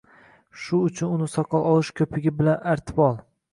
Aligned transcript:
Shu 0.61 0.79
uchun 0.85 1.11
uni 1.17 1.27
soqol 1.35 1.67
olish 1.73 1.93
ko'pigi 2.01 2.35
bn 2.43 2.53
artib 2.75 3.07
ol 3.11 3.25